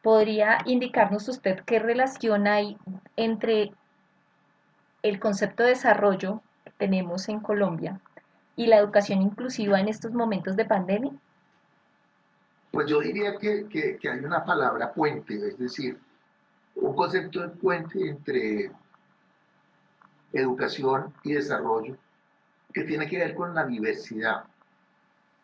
¿Podría 0.00 0.58
indicarnos 0.64 1.28
usted 1.28 1.60
qué 1.64 1.78
relación 1.78 2.46
hay 2.46 2.78
entre 3.16 3.72
el 5.02 5.18
concepto 5.18 5.64
de 5.64 5.70
desarrollo 5.70 6.40
que 6.64 6.70
tenemos 6.70 7.28
en 7.28 7.40
Colombia 7.40 8.00
y 8.54 8.66
la 8.66 8.76
educación 8.76 9.22
inclusiva 9.22 9.80
en 9.80 9.88
estos 9.88 10.12
momentos 10.12 10.56
de 10.56 10.64
pandemia? 10.64 11.12
Pues 12.70 12.86
yo 12.86 13.00
diría 13.00 13.36
que, 13.38 13.66
que 13.68 14.08
hay 14.08 14.20
una 14.20 14.44
palabra 14.44 14.92
puente, 14.92 15.34
es 15.34 15.58
decir, 15.58 15.98
un 16.74 16.94
concepto 16.94 17.40
de 17.40 17.48
puente 17.48 18.08
entre 18.08 18.70
educación 20.32 21.12
y 21.24 21.32
desarrollo 21.32 21.96
que 22.72 22.84
tiene 22.84 23.08
que 23.08 23.18
ver 23.18 23.34
con 23.34 23.54
la 23.54 23.64
diversidad. 23.66 24.44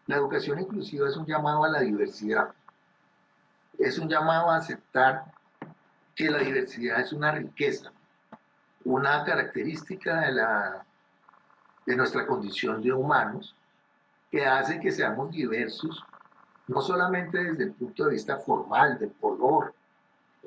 La 0.07 0.17
educación 0.17 0.61
inclusiva 0.61 1.09
es 1.09 1.17
un 1.17 1.27
llamado 1.27 1.65
a 1.65 1.69
la 1.69 1.81
diversidad, 1.81 2.53
es 3.79 3.99
un 3.99 4.09
llamado 4.09 4.51
a 4.51 4.57
aceptar 4.57 5.25
que 6.15 6.31
la 6.31 6.39
diversidad 6.39 7.01
es 7.01 7.13
una 7.13 7.33
riqueza, 7.33 7.91
una 8.85 9.25
característica 9.25 10.21
de, 10.21 10.33
la, 10.33 10.85
de 11.87 11.97
nuestra 11.97 12.27
condición 12.27 12.83
de 12.83 12.93
humanos 12.93 13.57
que 14.31 14.45
hace 14.45 14.79
que 14.79 14.93
seamos 14.93 15.31
diversos, 15.31 16.05
no 16.67 16.81
solamente 16.81 17.43
desde 17.43 17.65
el 17.65 17.73
punto 17.73 18.05
de 18.05 18.13
vista 18.13 18.39
formal, 18.39 18.99
del 18.99 19.13
color, 19.13 19.75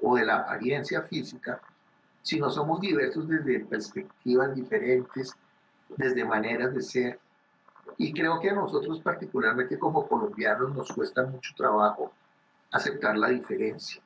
o 0.01 0.15
de 0.15 0.25
la 0.25 0.37
apariencia 0.37 1.01
física, 1.03 1.61
sino 2.21 2.49
somos 2.49 2.81
diversos 2.81 3.27
desde 3.27 3.65
perspectivas 3.65 4.53
diferentes, 4.53 5.35
desde 5.95 6.25
maneras 6.25 6.73
de 6.73 6.81
ser. 6.81 7.19
Y 7.97 8.13
creo 8.13 8.39
que 8.39 8.49
a 8.49 8.53
nosotros 8.53 8.99
particularmente 8.99 9.79
como 9.79 10.07
colombianos 10.07 10.75
nos 10.75 10.91
cuesta 10.91 11.25
mucho 11.25 11.53
trabajo 11.55 12.11
aceptar 12.71 13.17
la 13.17 13.29
diferencia. 13.29 14.01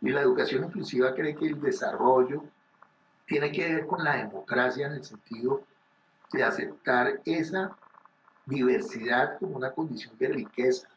Y 0.00 0.10
la 0.10 0.22
educación 0.22 0.64
inclusiva 0.64 1.14
cree 1.14 1.36
que 1.36 1.46
el 1.46 1.60
desarrollo 1.60 2.42
tiene 3.26 3.52
que 3.52 3.72
ver 3.72 3.86
con 3.86 4.02
la 4.02 4.16
democracia 4.16 4.88
en 4.88 4.94
el 4.94 5.04
sentido 5.04 5.62
de 6.32 6.42
aceptar 6.42 7.20
esa 7.24 7.76
diversidad 8.46 9.38
como 9.38 9.56
una 9.56 9.70
condición 9.70 10.18
de 10.18 10.28
riqueza 10.28 10.88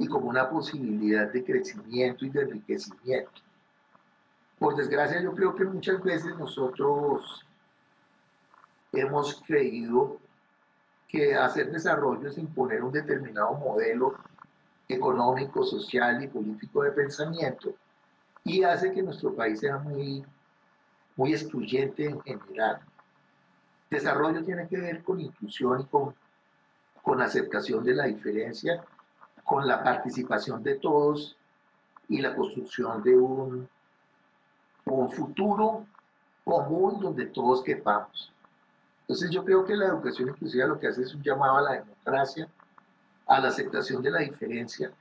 y 0.00 0.08
como 0.08 0.30
una 0.30 0.48
posibilidad 0.48 1.30
de 1.30 1.44
crecimiento 1.44 2.24
y 2.24 2.30
de 2.30 2.40
enriquecimiento. 2.40 3.42
Por 4.58 4.74
desgracia, 4.74 5.20
yo 5.20 5.34
creo 5.34 5.54
que 5.54 5.64
muchas 5.66 6.02
veces 6.02 6.34
nosotros 6.38 7.44
hemos 8.92 9.42
creído 9.42 10.16
que 11.06 11.34
hacer 11.34 11.70
desarrollo 11.70 12.30
es 12.30 12.38
imponer 12.38 12.82
un 12.82 12.92
determinado 12.92 13.52
modelo 13.52 14.14
económico, 14.88 15.64
social 15.64 16.24
y 16.24 16.28
político 16.28 16.82
de 16.82 16.92
pensamiento 16.92 17.74
y 18.42 18.62
hace 18.62 18.92
que 18.92 19.02
nuestro 19.02 19.34
país 19.34 19.60
sea 19.60 19.76
muy, 19.76 20.24
muy 21.14 21.34
excluyente 21.34 22.06
en 22.06 22.40
general. 22.40 22.80
Desarrollo 23.90 24.42
tiene 24.42 24.66
que 24.66 24.78
ver 24.78 25.02
con 25.02 25.20
inclusión 25.20 25.82
y 25.82 25.84
con, 25.84 26.14
con 27.02 27.20
aceptación 27.20 27.84
de 27.84 27.94
la 27.94 28.06
diferencia 28.06 28.82
con 29.50 29.66
la 29.66 29.82
participación 29.82 30.62
de 30.62 30.76
todos 30.76 31.36
y 32.08 32.20
la 32.20 32.36
construcción 32.36 33.02
de 33.02 33.16
un, 33.16 33.68
futuro 35.12 35.86
común 36.44 37.00
donde 37.00 37.26
todos 37.26 37.60
quepamos. 37.64 38.32
Entonces 39.00 39.28
yo 39.28 39.44
creo 39.44 39.64
que 39.64 39.74
la 39.74 39.86
educación 39.86 40.28
inclusiva 40.28 40.66
lo 40.66 40.78
que 40.78 40.86
hace 40.86 41.02
es 41.02 41.12
un 41.16 41.22
llamado 41.22 41.56
a 41.56 41.62
la 41.62 41.72
democracia, 41.72 42.48
a 43.26 43.40
la 43.40 43.48
aceptación 43.48 44.00
de 44.02 44.12
la 44.12 44.20
diferencia, 44.20 44.92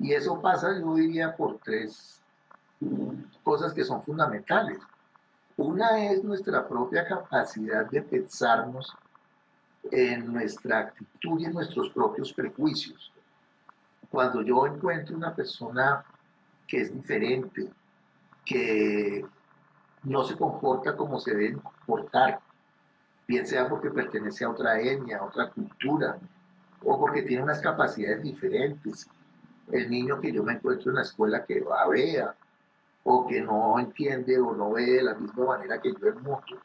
y 0.00 0.12
eso 0.12 0.40
pasa, 0.40 0.76
yo 0.76 0.94
diría, 0.96 1.36
por 1.36 1.58
tres, 1.58 2.20
cosas 3.44 3.72
que 3.72 3.84
son 3.84 4.02
fundamentales. 4.02 4.80
Una 5.56 6.04
es 6.10 6.24
nuestra 6.24 6.66
propia 6.66 7.06
capacidad 7.06 7.88
de 7.88 8.02
pensarnos 8.02 8.92
en 9.92 10.32
nuestra 10.32 10.80
actitud 10.80 11.38
y 11.38 11.44
en 11.44 11.52
nuestros 11.52 11.88
propios 11.90 12.32
prejuicios. 12.32 13.12
Cuando 14.16 14.40
yo 14.40 14.66
encuentro 14.66 15.14
una 15.14 15.34
persona 15.34 16.02
que 16.66 16.80
es 16.80 16.94
diferente, 16.94 17.70
que 18.46 19.22
no 20.04 20.24
se 20.24 20.38
comporta 20.38 20.96
como 20.96 21.20
se 21.20 21.34
debe 21.34 21.60
comportar, 21.60 22.40
bien 23.28 23.46
sea 23.46 23.68
porque 23.68 23.90
pertenece 23.90 24.46
a 24.46 24.48
otra 24.48 24.80
etnia, 24.80 25.18
a 25.18 25.24
otra 25.24 25.50
cultura, 25.50 26.16
o 26.82 26.98
porque 26.98 27.24
tiene 27.24 27.42
unas 27.42 27.60
capacidades 27.60 28.22
diferentes. 28.22 29.06
El 29.70 29.90
niño 29.90 30.18
que 30.18 30.32
yo 30.32 30.42
me 30.42 30.54
encuentro 30.54 30.92
en 30.92 30.96
la 30.96 31.02
escuela 31.02 31.44
que 31.44 31.60
va 31.60 31.86
vea, 31.86 32.34
o 33.04 33.26
que 33.26 33.42
no 33.42 33.78
entiende 33.78 34.38
o 34.38 34.56
no 34.56 34.72
ve 34.72 34.92
de 34.92 35.02
la 35.02 35.14
misma 35.14 35.44
manera 35.44 35.78
que 35.78 35.92
yo 35.92 36.08
el 36.08 36.14
mundo. 36.14 36.56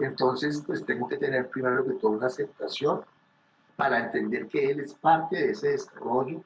Entonces, 0.00 0.64
pues 0.66 0.86
tengo 0.86 1.06
que 1.06 1.18
tener 1.18 1.50
primero 1.50 1.84
que 1.84 1.92
todo 2.00 2.12
una 2.12 2.28
aceptación 2.28 3.02
para 3.76 3.98
entender 3.98 4.48
que 4.48 4.70
él 4.70 4.80
es 4.80 4.94
parte 4.94 5.36
de 5.36 5.50
ese 5.50 5.72
desarrollo 5.72 6.42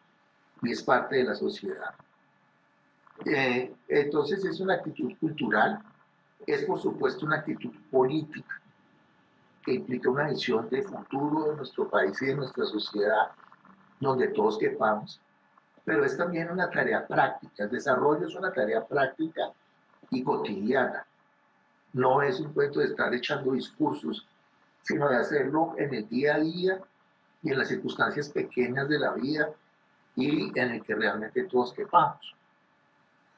y 0.66 0.73
es 0.73 0.82
parte 0.82 1.16
de 1.16 1.25
la 1.25 1.35
sociedad. 1.35 1.94
Eh, 3.25 3.75
entonces 3.88 4.44
es 4.44 4.61
una 4.61 4.75
actitud 4.75 5.12
cultural, 5.18 5.80
es 6.46 6.64
por 6.64 6.80
supuesto 6.80 7.25
una 7.25 7.37
actitud 7.37 7.73
política 7.90 8.61
que 9.64 9.75
implica 9.75 10.11
una 10.11 10.28
visión 10.28 10.68
de 10.68 10.82
futuro 10.82 11.50
de 11.50 11.56
nuestro 11.56 11.88
país 11.88 12.20
y 12.23 12.26
de 12.26 12.37
nuestra 12.37 12.64
sociedad, 12.66 13.28
donde 13.99 14.28
todos 14.28 14.58
quepamos, 14.58 15.20
pero 15.85 16.04
es 16.04 16.16
también 16.16 16.50
una 16.50 16.70
tarea 16.70 17.06
práctica. 17.06 17.64
El 17.64 17.70
desarrollo 17.70 18.26
es 18.26 18.35
una 18.35 18.52
tarea 18.52 18.85
práctica 18.85 19.50
y 20.11 20.23
cotidiana. 20.23 21.06
No 21.92 22.23
es 22.23 22.38
un 22.40 22.52
cuento 22.52 22.80
de 22.80 22.87
estar 22.87 23.12
echando 23.14 23.52
discursos, 23.52 24.26
sino 24.82 25.08
de 25.08 25.16
hacerlo 25.16 25.75
en 25.78 25.94
el 25.94 26.08
día 26.08 26.37
a 26.37 26.40
día 26.40 26.80
y 27.42 27.50
en 27.50 27.58
las 27.58 27.68
circunstancias 27.68 28.28
pequeñas 28.28 28.88
de 28.88 28.99
la 28.99 29.12
vida 29.12 29.49
y 30.16 30.58
en 30.58 30.70
el 30.73 30.82
que 30.82 30.94
realmente 30.94 31.44
todos 31.44 31.73
quepamos. 31.73 32.35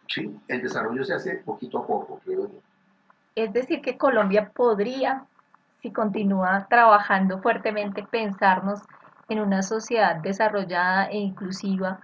Sí, 0.07 0.35
el 0.49 0.63
desarrollo 0.63 1.05
se 1.05 1.15
hace 1.15 1.37
poquito 1.37 1.79
a 1.79 1.87
poco, 1.87 2.21
creo 2.25 2.49
yo. 2.49 2.61
Es 3.35 3.53
decir, 3.53 3.83
que 3.83 3.99
Colombia 3.99 4.51
podría 4.55 5.27
si 5.81 5.93
continúa 5.93 6.67
trabajando 6.69 7.41
fuertemente, 7.41 8.03
pensarnos 8.03 8.81
en 9.29 9.41
una 9.41 9.63
sociedad 9.63 10.17
desarrollada 10.17 11.07
e 11.07 11.19
inclusiva 11.19 12.01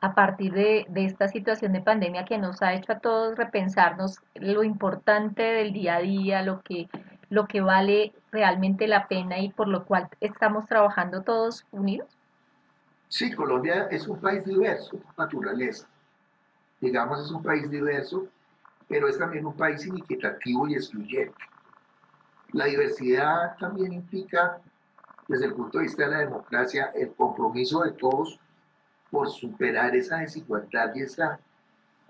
a 0.00 0.14
partir 0.14 0.52
de, 0.52 0.86
esta 0.96 1.28
situación 1.28 1.72
de 1.72 1.80
pandemia 1.80 2.26
que 2.26 2.36
nos 2.36 2.60
ha 2.60 2.74
hecho 2.74 2.92
a 2.92 2.98
todos 2.98 3.36
repensarnos 3.38 4.18
lo 4.34 4.62
importante 4.62 5.42
del 5.42 5.72
día 5.72 5.96
a 5.96 6.00
día, 6.00 6.42
lo 6.42 6.60
que, 6.60 6.88
lo 7.30 7.46
que 7.46 7.62
vale 7.62 8.12
realmente 8.30 8.86
la 8.86 9.08
pena 9.08 9.38
y 9.38 9.50
por 9.50 9.68
lo 9.68 9.86
cual 9.86 10.08
estamos 10.20 10.66
trabajando 10.66 11.22
todos 11.22 11.64
unidos? 11.70 12.08
Sí, 13.16 13.30
Colombia 13.30 13.86
es 13.92 14.08
un 14.08 14.20
país 14.20 14.44
diverso 14.44 14.98
naturaleza. 15.16 15.86
Digamos, 16.80 17.24
es 17.24 17.30
un 17.30 17.44
país 17.44 17.70
diverso, 17.70 18.26
pero 18.88 19.06
es 19.06 19.16
también 19.16 19.46
un 19.46 19.56
país 19.56 19.86
inequitativo 19.86 20.66
y 20.66 20.74
excluyente. 20.74 21.44
La 22.50 22.64
diversidad 22.64 23.56
también 23.56 23.92
implica, 23.92 24.60
desde 25.28 25.46
el 25.46 25.54
punto 25.54 25.78
de 25.78 25.84
vista 25.84 26.06
de 26.06 26.10
la 26.10 26.18
democracia, 26.18 26.86
el 26.86 27.14
compromiso 27.14 27.84
de 27.84 27.92
todos 27.92 28.40
por 29.12 29.30
superar 29.30 29.94
esa 29.94 30.16
desigualdad 30.16 30.92
y 30.96 31.02
esa 31.02 31.38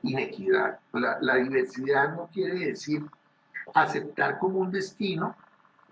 inequidad. 0.05 0.79
La, 0.95 1.35
diversidad 1.35 2.17
no 2.17 2.31
quiere 2.33 2.61
decir 2.61 3.05
aceptar 3.75 4.39
como 4.39 4.61
un 4.61 4.71
destino 4.71 5.37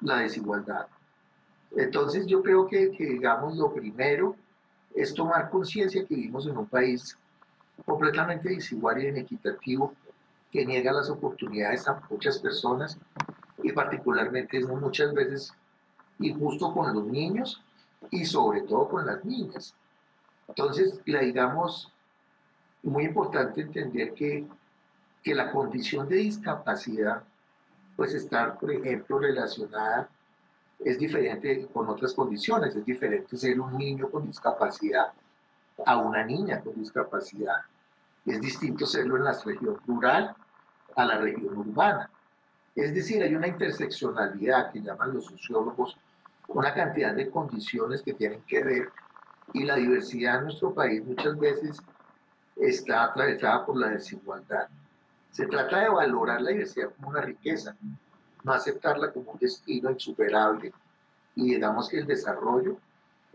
la 0.01 0.21
desigualdad. 0.21 0.87
Entonces 1.77 2.25
yo 2.25 2.43
creo 2.43 2.67
que, 2.67 2.93
que 2.93 3.05
digamos, 3.05 3.59
lo 3.59 3.75
primero 3.75 4.37
es 4.95 5.15
tomar 5.15 5.51
conciencia 5.51 6.05
que 6.07 6.15
vivimos 6.15 6.47
en 6.47 6.57
un 6.57 6.67
país 6.67 7.17
completamente 7.85 8.49
desigual 8.51 9.03
y 9.03 9.09
inequitativo 9.09 9.95
que 10.51 10.67
niega 10.67 10.93
las 10.93 11.09
oportunidades 11.09 11.89
a 11.89 12.01
muchas 12.11 12.39
personas 12.39 12.99
y 13.63 13.73
particularmente 13.73 14.59
es 14.59 14.67
muchas 14.67 15.15
veces 15.15 15.53
injusto 16.19 16.73
con 16.73 16.95
los 16.95 17.07
niños 17.07 17.63
y 18.11 18.25
sobre 18.25 18.63
todo 18.63 18.89
con 18.89 19.07
las 19.07 19.25
niñas. 19.25 19.75
Entonces, 20.49 21.01
la 21.07 21.21
digamos, 21.21 21.91
muy 22.83 23.05
importante 23.05 23.63
entender 23.63 24.13
que, 24.13 24.47
que 25.23 25.35
la 25.35 25.51
condición 25.51 26.09
de 26.09 26.17
discapacidad, 26.17 27.23
pues 27.97 28.13
estar, 28.15 28.59
por 28.59 28.71
ejemplo, 28.73 29.19
relacionada, 29.19 30.09
es 30.85 30.99
diferente 30.99 31.69
con 31.73 31.89
otras 31.89 32.13
condiciones, 32.15 32.75
es 32.75 32.85
diferente 32.85 33.37
ser 33.37 33.61
un 33.61 33.77
niño 33.77 34.11
con 34.11 34.27
discapacidad 34.27 35.13
a 35.87 35.97
una 35.97 36.25
niña 36.25 36.61
con 36.61 36.75
discapacidad. 36.75 37.63
Es 38.25 38.41
distinto 38.41 38.87
serlo 38.87 39.17
en 39.17 39.25
la 39.25 39.33
región 39.45 39.79
rural 39.87 40.35
a 40.97 41.05
la 41.05 41.19
región 41.19 41.57
urbana. 41.57 42.11
Es 42.75 42.95
decir, 42.95 43.23
hay 43.23 43.35
una 43.35 43.49
interseccionalidad 43.49 44.73
que 44.73 44.81
llaman 44.81 45.15
los 45.15 45.27
sociólogos, 45.27 45.97
una 46.49 46.73
cantidad 46.73 47.15
de 47.15 47.31
condiciones 47.31 48.03
que 48.03 48.15
tienen 48.15 48.43
que 48.47 48.63
ver 48.63 48.91
y 49.53 49.65
la 49.65 49.77
diversidad 49.77 50.39
en 50.39 50.45
nuestro 50.45 50.73
país 50.73 51.05
muchas 51.05 51.39
veces 51.39 51.79
está 52.57 53.05
atravesada 53.05 53.67
por 53.67 53.77
la 53.77 53.89
desigualdad. 53.89 54.69
Se 55.31 55.47
trata 55.47 55.81
de 55.81 55.89
valorar 55.89 56.41
la 56.43 56.51
diversidad 56.51 56.91
como 56.97 57.11
una 57.11 57.23
riqueza, 57.23 57.75
no 58.45 58.53
aceptarla 58.53 59.13
como 59.13 59.33
un 59.33 59.39
destino 59.39 59.91
insuperable 59.91 60.73
y 61.35 61.55
digamos 61.55 61.89
que 61.89 61.99
el 61.99 62.07
desarrollo 62.07 62.77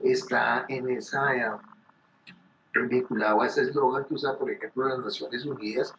está 0.04 0.66
en 0.68 0.90
esa 0.90 1.36
eh, 1.36 1.52
vinculado 2.88 3.42
a 3.42 3.48
ese 3.48 3.62
eslogan 3.62 4.06
que 4.06 4.14
usa 4.14 4.38
por 4.38 4.52
ejemplo 4.52 4.88
las 4.88 5.00
Naciones 5.00 5.46
Unidas 5.46 5.96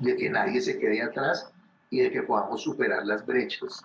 de 0.00 0.16
que 0.16 0.30
nadie 0.30 0.60
se 0.60 0.78
quede 0.78 1.02
atrás 1.02 1.50
y 1.90 2.00
de 2.00 2.10
que 2.10 2.22
podamos 2.22 2.62
superar 2.62 3.04
las 3.06 3.24
brechas 3.24 3.82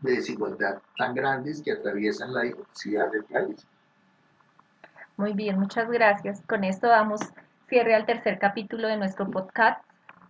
de 0.00 0.12
desigualdad 0.12 0.80
tan 0.96 1.14
grandes 1.14 1.62
que 1.62 1.72
atraviesan 1.72 2.32
la 2.32 2.42
diversidad 2.42 3.10
del 3.10 3.24
país. 3.24 3.66
Muy 5.16 5.32
bien, 5.32 5.58
muchas 5.58 5.90
gracias. 5.90 6.42
Con 6.46 6.62
esto 6.62 6.86
damos 6.86 7.20
cierre 7.68 7.94
al 7.94 8.06
tercer 8.06 8.38
capítulo 8.38 8.86
de 8.86 8.96
nuestro 8.96 9.28
podcast. 9.28 9.82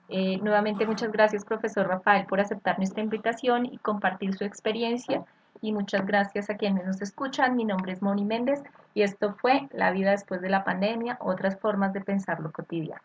Eh, 0.08 0.38
nuevamente 0.38 0.86
muchas 0.86 1.12
gracias, 1.12 1.44
profesor 1.44 1.86
Rafael, 1.86 2.26
por 2.26 2.40
aceptar 2.40 2.78
nuestra 2.78 3.02
invitación 3.02 3.66
y 3.66 3.78
compartir 3.78 4.34
su 4.34 4.44
experiencia. 4.44 5.24
Y 5.60 5.72
muchas 5.72 6.06
gracias 6.06 6.50
a 6.50 6.56
quienes 6.56 6.86
nos 6.86 7.02
escuchan. 7.02 7.56
Mi 7.56 7.64
nombre 7.64 7.92
es 7.92 8.00
Moni 8.00 8.24
Méndez 8.24 8.62
y 8.94 9.02
esto 9.02 9.34
fue 9.34 9.68
La 9.72 9.90
vida 9.90 10.12
después 10.12 10.40
de 10.40 10.50
la 10.50 10.64
pandemia, 10.64 11.18
otras 11.20 11.58
formas 11.58 11.92
de 11.92 12.00
pensar 12.00 12.40
lo 12.40 12.52
cotidiano. 12.52 13.02